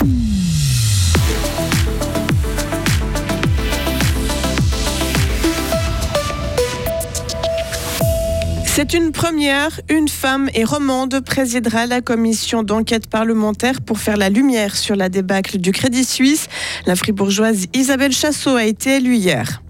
C'est 0.00 0.06
une 8.94 9.12
première. 9.12 9.78
Une 9.90 10.08
femme 10.08 10.48
et 10.54 10.64
romande 10.64 11.20
présidera 11.20 11.84
la 11.84 12.00
commission 12.00 12.62
d'enquête 12.62 13.08
parlementaire 13.08 13.82
pour 13.82 13.98
faire 13.98 14.16
la 14.16 14.30
lumière 14.30 14.74
sur 14.74 14.96
la 14.96 15.10
débâcle 15.10 15.58
du 15.58 15.70
Crédit 15.70 16.04
Suisse. 16.04 16.48
La 16.86 16.96
fribourgeoise 16.96 17.66
Isabelle 17.74 18.12
Chassot 18.12 18.56
a 18.56 18.64
été 18.64 18.96
élue 18.96 19.16
hier. 19.16 19.60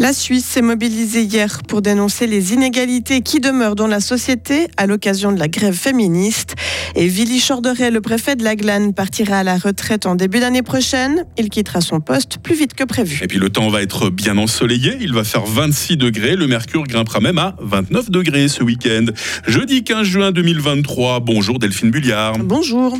La 0.00 0.14
Suisse 0.14 0.46
s'est 0.46 0.62
mobilisée 0.62 1.24
hier 1.24 1.60
pour 1.68 1.82
dénoncer 1.82 2.26
les 2.26 2.54
inégalités 2.54 3.20
qui 3.20 3.38
demeurent 3.38 3.74
dans 3.74 3.86
la 3.86 4.00
société 4.00 4.68
à 4.78 4.86
l'occasion 4.86 5.30
de 5.30 5.38
la 5.38 5.46
grève 5.46 5.74
féministe. 5.74 6.54
Et 6.96 7.06
Willy 7.06 7.38
Chorderet, 7.38 7.90
le 7.90 8.00
préfet 8.00 8.34
de 8.34 8.42
la 8.42 8.56
Glane, 8.56 8.94
partira 8.94 9.40
à 9.40 9.42
la 9.42 9.58
retraite 9.58 10.06
en 10.06 10.14
début 10.14 10.40
d'année 10.40 10.62
prochaine. 10.62 11.26
Il 11.36 11.50
quittera 11.50 11.82
son 11.82 12.00
poste 12.00 12.38
plus 12.38 12.54
vite 12.54 12.72
que 12.72 12.84
prévu. 12.84 13.20
Et 13.22 13.26
puis 13.26 13.38
le 13.38 13.50
temps 13.50 13.68
va 13.68 13.82
être 13.82 14.08
bien 14.08 14.38
ensoleillé. 14.38 14.96
Il 15.02 15.12
va 15.12 15.22
faire 15.22 15.44
26 15.44 15.98
degrés. 15.98 16.34
Le 16.34 16.46
mercure 16.46 16.84
grimpera 16.84 17.20
même 17.20 17.36
à 17.36 17.56
29 17.60 18.10
degrés 18.10 18.48
ce 18.48 18.62
week-end. 18.62 19.04
Jeudi 19.46 19.84
15 19.84 20.04
juin 20.04 20.32
2023. 20.32 21.20
Bonjour 21.20 21.58
Delphine 21.58 21.90
Bulliard. 21.90 22.38
Bonjour. 22.38 22.96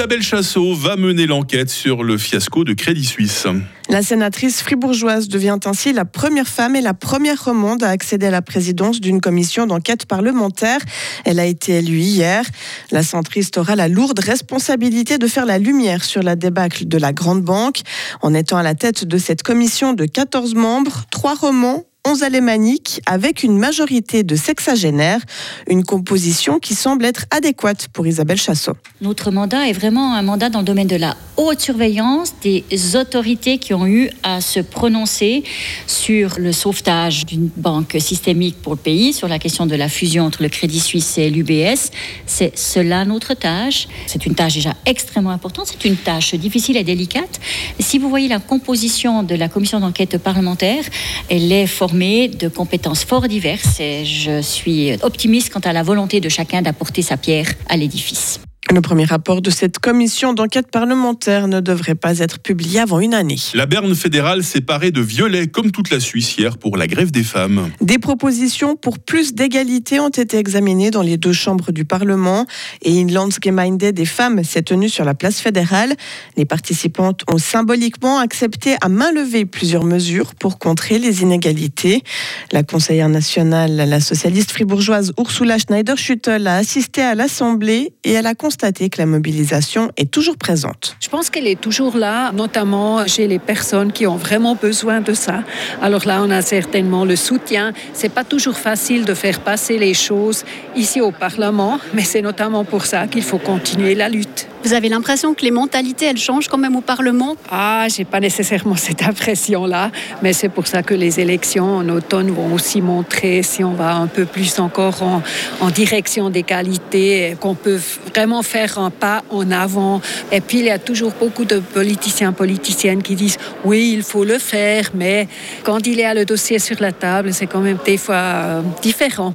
Isabelle 0.00 0.22
Chassot 0.22 0.72
va 0.72 0.96
mener 0.96 1.26
l'enquête 1.26 1.68
sur 1.68 2.02
le 2.02 2.16
fiasco 2.16 2.64
de 2.64 2.72
Crédit 2.72 3.04
Suisse. 3.04 3.46
La 3.90 4.02
sénatrice 4.02 4.62
fribourgeoise 4.62 5.28
devient 5.28 5.58
ainsi 5.66 5.92
la 5.92 6.06
première 6.06 6.48
femme 6.48 6.74
et 6.74 6.80
la 6.80 6.94
première 6.94 7.44
romande 7.44 7.82
à 7.82 7.90
accéder 7.90 8.28
à 8.28 8.30
la 8.30 8.40
présidence 8.40 9.02
d'une 9.02 9.20
commission 9.20 9.66
d'enquête 9.66 10.06
parlementaire. 10.06 10.80
Elle 11.26 11.38
a 11.38 11.44
été 11.44 11.72
élue 11.74 11.98
hier. 11.98 12.46
La 12.90 13.02
centriste 13.02 13.58
aura 13.58 13.76
la 13.76 13.88
lourde 13.88 14.20
responsabilité 14.20 15.18
de 15.18 15.26
faire 15.26 15.44
la 15.44 15.58
lumière 15.58 16.02
sur 16.02 16.22
la 16.22 16.34
débâcle 16.34 16.88
de 16.88 16.96
la 16.96 17.12
Grande 17.12 17.42
Banque. 17.42 17.82
En 18.22 18.32
étant 18.32 18.56
à 18.56 18.62
la 18.62 18.74
tête 18.74 19.04
de 19.04 19.18
cette 19.18 19.42
commission 19.42 19.92
de 19.92 20.06
14 20.06 20.54
membres, 20.54 21.04
trois 21.10 21.34
romans 21.34 21.84
11 22.06 22.22
alémaniques 22.22 23.00
avec 23.04 23.42
une 23.42 23.58
majorité 23.58 24.22
de 24.22 24.34
sexagénaires, 24.34 25.20
une 25.68 25.84
composition 25.84 26.58
qui 26.58 26.74
semble 26.74 27.04
être 27.04 27.26
adéquate 27.30 27.88
pour 27.92 28.06
Isabelle 28.06 28.38
Chassot. 28.38 28.72
Notre 29.02 29.30
mandat 29.30 29.68
est 29.68 29.72
vraiment 29.72 30.14
un 30.14 30.22
mandat 30.22 30.48
dans 30.48 30.60
le 30.60 30.64
domaine 30.64 30.86
de 30.86 30.96
la 30.96 31.14
haute 31.36 31.60
surveillance 31.60 32.34
des 32.42 32.64
autorités 32.96 33.58
qui 33.58 33.74
ont 33.74 33.86
eu 33.86 34.10
à 34.22 34.40
se 34.40 34.60
prononcer 34.60 35.42
sur 35.86 36.38
le 36.38 36.52
sauvetage 36.52 37.26
d'une 37.26 37.50
banque 37.54 37.96
systémique 37.98 38.56
pour 38.62 38.74
le 38.74 38.78
pays, 38.78 39.12
sur 39.12 39.28
la 39.28 39.38
question 39.38 39.66
de 39.66 39.74
la 39.74 39.88
fusion 39.88 40.24
entre 40.24 40.42
le 40.42 40.48
Crédit 40.48 40.80
Suisse 40.80 41.18
et 41.18 41.28
l'UBS. 41.28 41.90
C'est 42.26 42.56
cela 42.58 43.04
notre 43.04 43.34
tâche. 43.34 43.88
C'est 44.06 44.24
une 44.24 44.34
tâche 44.34 44.54
déjà 44.54 44.74
extrêmement 44.86 45.30
importante, 45.30 45.66
c'est 45.66 45.86
une 45.86 45.96
tâche 45.96 46.34
difficile 46.34 46.76
et 46.76 46.84
délicate. 46.84 47.40
Si 47.78 47.98
vous 47.98 48.08
voyez 48.08 48.28
la 48.28 48.38
composition 48.38 49.22
de 49.22 49.34
la 49.34 49.48
commission 49.48 49.80
d'enquête 49.80 50.18
parlementaire, 50.18 50.84
elle 51.28 51.52
est 51.52 51.66
de 51.92 52.48
compétences 52.48 53.04
fort 53.04 53.26
diverses 53.26 53.80
et 53.80 54.04
je 54.04 54.40
suis 54.40 54.92
optimiste 55.02 55.52
quant 55.52 55.60
à 55.60 55.72
la 55.72 55.82
volonté 55.82 56.20
de 56.20 56.28
chacun 56.28 56.62
d'apporter 56.62 57.02
sa 57.02 57.16
pierre 57.16 57.52
à 57.68 57.76
l'édifice. 57.76 58.40
Le 58.72 58.80
premier 58.80 59.04
rapport 59.04 59.42
de 59.42 59.50
cette 59.50 59.80
commission 59.80 60.32
d'enquête 60.32 60.70
parlementaire 60.70 61.48
ne 61.48 61.58
devrait 61.58 61.96
pas 61.96 62.20
être 62.20 62.38
publié 62.38 62.78
avant 62.78 63.00
une 63.00 63.14
année. 63.14 63.38
La 63.54 63.66
Berne 63.66 63.92
fédérale 63.96 64.44
s'est 64.44 64.60
parée 64.60 64.92
de 64.92 65.00
violet, 65.00 65.48
comme 65.48 65.72
toute 65.72 65.90
la 65.90 65.98
Suisse 65.98 66.36
hier, 66.38 66.56
pour 66.56 66.76
la 66.76 66.86
grève 66.86 67.10
des 67.10 67.24
femmes. 67.24 67.70
Des 67.80 67.98
propositions 67.98 68.76
pour 68.76 69.00
plus 69.00 69.34
d'égalité 69.34 69.98
ont 69.98 70.08
été 70.08 70.38
examinées 70.38 70.92
dans 70.92 71.02
les 71.02 71.16
deux 71.16 71.32
chambres 71.32 71.72
du 71.72 71.84
Parlement 71.84 72.46
et 72.82 72.96
une 72.96 73.12
Landsgemeinde 73.12 73.76
des 73.76 74.04
femmes 74.04 74.44
s'est 74.44 74.62
tenue 74.62 74.88
sur 74.88 75.04
la 75.04 75.14
place 75.14 75.40
fédérale. 75.40 75.94
Les 76.36 76.44
participantes 76.44 77.22
ont 77.28 77.38
symboliquement 77.38 78.20
accepté 78.20 78.76
à 78.82 78.88
main 78.88 79.10
levée 79.10 79.46
plusieurs 79.46 79.84
mesures 79.84 80.36
pour 80.36 80.60
contrer 80.60 81.00
les 81.00 81.22
inégalités. 81.22 82.04
La 82.52 82.62
conseillère 82.62 83.08
nationale, 83.08 83.74
la 83.74 84.00
socialiste 84.00 84.52
fribourgeoise 84.52 85.12
Ursula 85.18 85.58
Schneider-Schüttel 85.58 86.46
a 86.46 86.54
assisté 86.54 87.02
à 87.02 87.16
l'Assemblée 87.16 87.94
et 88.04 88.12
elle 88.12 88.26
a 88.26 88.36
constaté 88.36 88.59
que 88.60 88.98
la 88.98 89.06
mobilisation 89.06 89.90
est 89.96 90.10
toujours 90.10 90.36
présente. 90.36 90.96
Je 91.00 91.08
pense 91.08 91.30
qu'elle 91.30 91.46
est 91.46 91.60
toujours 91.60 91.96
là, 91.96 92.30
notamment 92.32 93.06
chez 93.06 93.26
les 93.26 93.38
personnes 93.38 93.90
qui 93.90 94.06
ont 94.06 94.16
vraiment 94.16 94.54
besoin 94.54 95.00
de 95.00 95.14
ça. 95.14 95.42
Alors 95.80 96.06
là, 96.06 96.20
on 96.22 96.30
a 96.30 96.42
certainement 96.42 97.04
le 97.04 97.16
soutien. 97.16 97.72
C'est 97.94 98.10
pas 98.12 98.24
toujours 98.24 98.58
facile 98.58 99.04
de 99.04 99.14
faire 99.14 99.40
passer 99.40 99.78
les 99.78 99.94
choses 99.94 100.44
ici 100.76 101.00
au 101.00 101.10
Parlement, 101.10 101.80
mais 101.94 102.02
c'est 102.02 102.22
notamment 102.22 102.64
pour 102.64 102.84
ça 102.84 103.06
qu'il 103.06 103.22
faut 103.22 103.38
continuer 103.38 103.94
la 103.94 104.08
lutte. 104.08 104.29
Vous 104.62 104.74
avez 104.74 104.90
l'impression 104.90 105.32
que 105.32 105.42
les 105.42 105.50
mentalités, 105.50 106.04
elles 106.04 106.18
changent 106.18 106.48
quand 106.48 106.58
même 106.58 106.76
au 106.76 106.82
Parlement? 106.82 107.34
Ah, 107.50 107.86
j'ai 107.88 108.04
pas 108.04 108.20
nécessairement 108.20 108.76
cette 108.76 109.02
impression-là, 109.02 109.90
mais 110.22 110.34
c'est 110.34 110.50
pour 110.50 110.66
ça 110.66 110.82
que 110.82 110.92
les 110.92 111.18
élections 111.18 111.76
en 111.76 111.88
automne 111.88 112.30
vont 112.30 112.52
aussi 112.52 112.82
montrer 112.82 113.42
si 113.42 113.64
on 113.64 113.72
va 113.72 113.94
un 113.94 114.06
peu 114.06 114.26
plus 114.26 114.58
encore 114.58 115.02
en, 115.02 115.70
direction 115.70 116.30
des 116.30 116.42
qualités, 116.42 117.36
qu'on 117.40 117.54
peut 117.54 117.80
vraiment 118.14 118.42
faire 118.42 118.78
un 118.78 118.90
pas 118.90 119.22
en 119.30 119.50
avant. 119.50 120.02
Et 120.30 120.40
puis, 120.40 120.58
il 120.58 120.66
y 120.66 120.70
a 120.70 120.78
toujours 120.78 121.12
beaucoup 121.18 121.44
de 121.44 121.58
politiciens, 121.58 122.32
politiciennes 122.32 123.02
qui 123.02 123.14
disent 123.14 123.38
oui, 123.64 123.92
il 123.94 124.02
faut 124.02 124.24
le 124.24 124.38
faire, 124.38 124.90
mais 124.94 125.26
quand 125.62 125.86
il 125.86 125.98
y 125.98 126.04
a 126.04 126.12
le 126.12 126.24
dossier 126.24 126.58
sur 126.58 126.76
la 126.80 126.92
table, 126.92 127.32
c'est 127.32 127.46
quand 127.46 127.60
même 127.60 127.78
des 127.84 127.96
fois 127.96 128.14
euh, 128.14 128.62
différent. 128.82 129.32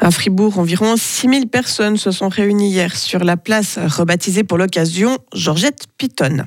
À 0.00 0.12
Fribourg, 0.12 0.58
environ 0.58 0.96
6000 0.96 1.48
personnes 1.48 1.96
se 1.96 2.12
sont 2.12 2.28
réunies 2.28 2.70
hier 2.70 2.96
sur 2.96 3.24
la 3.24 3.36
place 3.36 3.78
rebaptisée 3.78 4.44
pour 4.44 4.56
l'occasion 4.56 5.18
Georgette 5.34 5.86
Piton. 5.98 6.46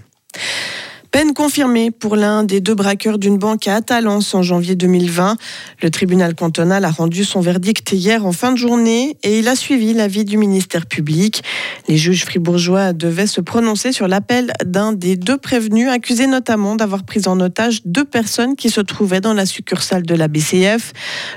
Peine 1.12 1.34
confirmée 1.34 1.92
pour 1.92 2.16
l'un 2.16 2.46
des 2.46 2.62
deux 2.62 2.74
braqueurs 2.74 3.20
d'une 3.20 3.38
banque 3.38 3.68
à 3.68 3.82
Talence 3.82 4.34
en 4.34 4.44
janvier 4.44 4.76
2020. 4.76 5.36
Le 5.82 5.92
tribunal 5.92 6.36
cantonal 6.36 6.86
a 6.86 6.90
rendu 6.90 7.26
son 7.26 7.42
verdict 7.42 7.92
hier 7.92 8.26
en 8.26 8.32
fin 8.32 8.54
de 8.54 8.58
journée 8.58 9.18
et 9.22 9.40
il 9.40 9.50
a 9.50 9.58
suivi 9.58 9.94
l'avis 9.94 10.24
du 10.24 10.38
ministère 10.38 10.86
public. 10.86 11.44
Les 11.90 11.98
juges 11.98 12.24
fribourgeois 12.24 12.94
devaient 12.94 13.28
se 13.28 13.42
prononcer 13.42 13.92
sur 13.92 14.08
l'appel 14.08 14.54
d'un 14.64 14.94
des 14.94 15.18
deux 15.18 15.38
prévenus, 15.38 15.90
accusés 15.90 16.28
notamment 16.28 16.78
d'avoir 16.78 17.04
pris 17.04 17.28
en 17.28 17.38
otage 17.42 17.82
deux 17.84 18.06
personnes 18.06 18.56
qui 18.56 18.70
se 18.70 18.80
trouvaient 18.80 19.20
dans 19.20 19.34
la 19.34 19.46
succursale 19.46 20.04
de 20.04 20.16
la 20.16 20.30
BCF. 20.30 20.94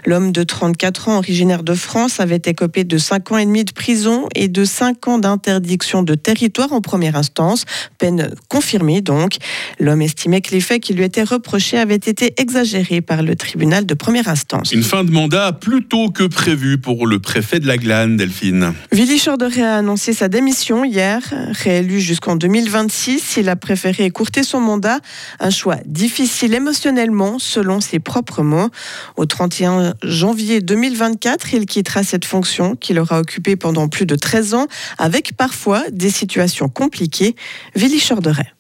L'homme 0.07 0.31
de 0.31 0.45
34 0.45 1.09
ans, 1.09 1.17
originaire 1.17 1.65
de 1.65 1.75
France, 1.75 2.21
avait 2.21 2.43
écopé 2.47 2.85
de 2.85 2.97
5 2.97 3.33
ans 3.33 3.39
et 3.39 3.45
demi 3.45 3.65
de 3.65 3.73
prison 3.73 4.29
et 4.37 4.47
de 4.47 4.65
5 4.65 5.09
ans 5.09 5.19
d'interdiction 5.19 6.05
de 6.05 6.15
territoire 6.15 6.73
en 6.73 6.81
première 6.81 7.17
instance. 7.17 7.65
Peine 7.99 8.33
confirmée 8.49 9.01
donc. 9.01 9.39
L'homme 9.79 10.03
estimait 10.03 10.41
que 10.41 10.51
les 10.51 10.61
faits 10.61 10.83
qui 10.83 10.95
lui 10.95 11.05
étaient 11.05 11.23
reprochés 11.23 11.79
avaient 11.79 11.95
été 11.95 12.35
exagérés 12.39 13.01
par 13.01 13.23
le 13.23 13.37
tribunal 13.37 13.87
de 13.87 13.95
première 13.95 14.29
instance. 14.29 14.73
Une 14.73 14.83
fin 14.83 15.05
de 15.05 15.11
mandat 15.11 15.53
plus 15.53 15.85
tôt 15.85 16.11
que 16.11 16.25
prévu 16.25 16.79
pour 16.79 17.07
le 17.07 17.19
préfet 17.19 17.61
de 17.61 17.67
la 17.67 17.77
Glane, 17.77 18.17
Delphine. 18.17 18.75
Willy 18.93 19.19
Chorderet 19.19 19.63
a 19.63 19.77
annoncé 19.77 20.13
sa 20.13 20.29
démission 20.29 20.85
hier. 20.85 21.21
Réélu 21.63 22.01
jusqu'en 22.01 22.37
2026, 22.37 23.37
il 23.39 23.49
a 23.49 23.57
préféré 23.57 24.05
écourter 24.05 24.43
son 24.43 24.61
mandat. 24.61 25.01
Un 25.41 25.51
choix 25.51 25.77
difficile 25.87 26.55
émotionnellement, 26.55 27.39
selon 27.39 27.81
ses 27.81 27.99
propres 27.99 28.43
mots. 28.43 28.69
Au 29.17 29.27
31 29.27 29.95
janvier 30.03 30.61
2024, 30.61 31.55
il 31.55 31.67
quittera 31.67 32.03
cette 32.03 32.25
fonction 32.25 32.77
qu'il 32.77 32.99
aura 32.99 33.21
occupée 33.21 33.57
pendant 33.57 33.89
plus 33.89 34.07
de 34.07 34.17
13 34.17 34.55
ans, 34.55 34.67
avec 34.99 35.37
parfois 35.37 35.83
des 35.91 36.11
situations 36.11 36.69
compliquées. 36.69 37.35
Willy 37.75 38.01
Chorderet 38.01 38.54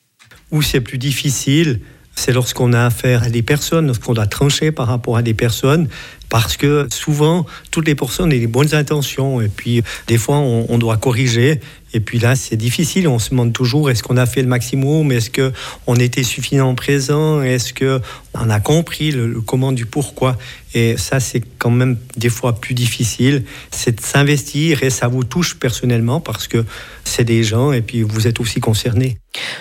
où 0.54 0.62
c'est 0.62 0.80
plus 0.80 0.98
difficile, 0.98 1.80
c'est 2.14 2.32
lorsqu'on 2.32 2.72
a 2.72 2.86
affaire 2.86 3.24
à 3.24 3.28
des 3.28 3.42
personnes, 3.42 3.88
lorsqu'on 3.88 4.14
doit 4.14 4.28
trancher 4.28 4.70
par 4.70 4.86
rapport 4.86 5.16
à 5.16 5.22
des 5.22 5.34
personnes, 5.34 5.88
parce 6.28 6.56
que 6.56 6.86
souvent, 6.92 7.44
toutes 7.72 7.88
les 7.88 7.96
personnes 7.96 8.26
ont 8.26 8.28
des 8.28 8.46
bonnes 8.46 8.72
intentions, 8.72 9.40
et 9.40 9.48
puis 9.48 9.82
des 10.06 10.16
fois, 10.16 10.36
on, 10.36 10.78
doit 10.78 10.96
corriger, 10.96 11.60
et 11.94 12.00
puis 12.00 12.18
là, 12.18 12.36
c'est 12.36 12.56
difficile, 12.56 13.08
on 13.08 13.18
se 13.18 13.30
demande 13.30 13.52
toujours, 13.52 13.88
est-ce 13.90 14.02
qu'on 14.02 14.16
a 14.16 14.26
fait 14.26 14.42
le 14.42 14.48
maximum, 14.48 15.12
est-ce 15.12 15.30
qu'on 15.30 15.94
était 15.94 16.24
suffisamment 16.24 16.74
présent, 16.74 17.40
est-ce 17.40 17.72
qu'on 17.72 18.50
a 18.50 18.60
compris 18.60 19.12
le 19.12 19.40
comment 19.40 19.72
du 19.72 19.86
pourquoi, 19.86 20.36
et 20.74 20.96
ça, 20.96 21.20
c'est 21.20 21.40
quand 21.58 21.70
même 21.70 21.96
des 22.16 22.28
fois 22.28 22.54
plus 22.54 22.74
difficile, 22.74 23.44
c'est 23.70 24.00
de 24.00 24.00
s'investir 24.00 24.82
et 24.82 24.90
ça 24.90 25.06
vous 25.06 25.22
touche 25.22 25.54
personnellement 25.54 26.20
parce 26.20 26.48
que 26.48 26.64
c'est 27.04 27.24
des 27.24 27.44
gens 27.44 27.70
et 27.72 27.80
puis 27.80 28.02
vous 28.02 28.26
êtes 28.26 28.40
aussi 28.40 28.58
concernés. 28.58 29.16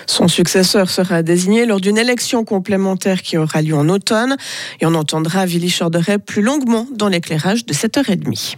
Son 0.06 0.26
successeur 0.26 0.90
sera 0.90 1.22
désigné 1.22 1.66
lors 1.66 1.80
d'une 1.80 1.98
élection 1.98 2.44
complémentaire 2.44 3.22
qui 3.22 3.38
aura 3.38 3.62
lieu 3.62 3.74
en 3.74 3.88
automne. 3.88 4.36
Et 4.80 4.86
on 4.86 4.94
entendra 4.94 5.46
Willy 5.46 5.70
Chorderet 5.70 6.18
plus 6.18 6.42
longuement 6.42 6.86
dans 6.92 7.08
l'éclairage 7.08 7.64
de 7.64 7.72
7h30. 7.72 8.56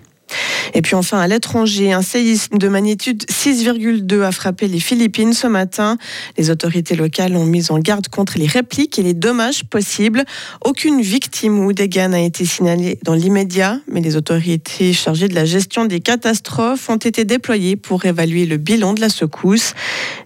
Et 0.74 0.82
puis 0.82 0.94
enfin, 0.94 1.18
à 1.18 1.26
l'étranger, 1.26 1.92
un 1.92 2.02
séisme 2.02 2.58
de 2.58 2.68
magnitude 2.68 3.24
6,2 3.24 4.22
a 4.22 4.32
frappé 4.32 4.68
les 4.68 4.80
Philippines 4.80 5.32
ce 5.32 5.46
matin. 5.46 5.98
Les 6.36 6.50
autorités 6.50 6.96
locales 6.96 7.36
ont 7.36 7.46
mis 7.46 7.70
en 7.70 7.78
garde 7.78 8.08
contre 8.08 8.38
les 8.38 8.46
répliques 8.46 8.98
et 8.98 9.02
les 9.02 9.14
dommages 9.14 9.64
possibles. 9.64 10.24
Aucune 10.64 11.00
victime 11.00 11.58
ou 11.64 11.72
dégâts 11.72 12.08
n'a 12.08 12.20
été 12.20 12.44
signalée 12.44 12.98
dans 13.02 13.14
l'immédiat, 13.14 13.80
mais 13.90 14.00
les 14.00 14.16
autorités 14.16 14.92
chargées 14.92 15.28
de 15.28 15.34
la 15.34 15.44
gestion 15.44 15.84
des 15.84 16.00
catastrophes 16.00 16.88
ont 16.88 16.96
été 16.96 17.24
déployées 17.24 17.76
pour 17.76 18.04
évaluer 18.04 18.46
le 18.46 18.56
bilan 18.56 18.94
de 18.94 19.00
la 19.00 19.08
secousse. 19.08 19.74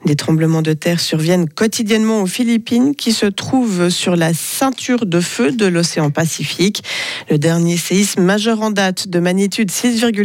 Des 0.05 0.17
tremblements 0.17 0.63
de 0.63 0.73
terre 0.73 1.01
surviennent 1.01 1.49
quotidiennement 1.49 2.23
aux 2.23 2.27
Philippines 2.27 2.95
qui 2.95 3.13
se 3.13 3.27
trouvent 3.27 3.89
sur 3.91 4.17
la 4.17 4.35
ceinture 4.35 5.07
de 5.07 5.21
feu 5.21 5.53
de 5.53 5.67
l'océan 5.67 6.11
Pacifique. 6.11 6.83
Le 7.31 7.39
dernier 7.39 7.77
séisme 7.77 8.23
majeur 8.23 8.63
en 8.63 8.71
date 8.71 9.09
de 9.09 9.19
magnitude 9.19 9.71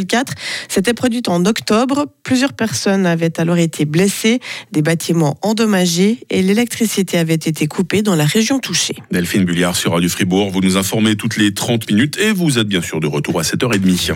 6,4 0.06 0.34
s'était 0.68 0.94
produit 0.94 1.22
en 1.28 1.46
octobre. 1.46 2.08
Plusieurs 2.24 2.54
personnes 2.54 3.06
avaient 3.06 3.40
alors 3.40 3.58
été 3.58 3.86
blessées, 3.86 4.40
des 4.72 4.82
bâtiments 4.82 5.38
endommagés 5.42 6.20
et 6.30 6.42
l'électricité 6.42 7.18
avait 7.18 7.34
été 7.34 7.68
coupée 7.68 8.02
dans 8.02 8.16
la 8.16 8.26
région 8.26 8.60
touchée. 8.60 8.96
Delphine 9.12 9.46
Bulliard 9.46 9.76
sur 9.76 9.94
Radio 9.94 10.10
Fribourg, 10.10 10.52
vous 10.52 10.62
nous 10.62 10.78
informez 10.78 11.16
toutes 11.16 11.38
les 11.38 11.54
30 11.54 11.90
minutes 11.90 12.18
et 12.18 12.32
vous 12.32 12.60
êtes 12.60 12.68
bien 12.68 12.82
sûr 12.82 13.00
de 13.00 13.08
retour 13.08 13.40
à 13.40 13.44
7h30. 13.44 14.16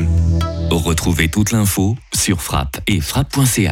Retrouvez 0.71 1.29
toute 1.29 1.51
l'info 1.51 1.95
sur 2.13 2.41
frappe 2.41 2.79
et 2.87 3.01
frappe.ch. 3.01 3.67